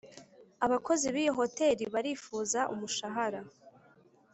[0.65, 3.41] abakozi b’iyo hotel barifuza umushahara